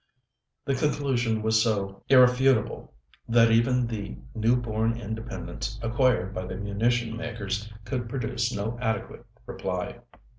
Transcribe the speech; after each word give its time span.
'"The 0.65 0.73
conclusion 0.73 1.43
was 1.43 1.61
so 1.61 2.01
irrefutable, 2.09 2.91
that 3.29 3.51
even 3.51 3.85
the 3.85 4.17
new 4.33 4.55
born 4.55 4.99
independence 4.99 5.79
acquired 5.83 6.33
by 6.33 6.45
the 6.47 6.57
munition 6.57 7.15
makers 7.15 7.71
could 7.85 8.09
produce 8.09 8.51
no 8.51 8.79
adequate 8.81 9.27
reply. 9.45 9.99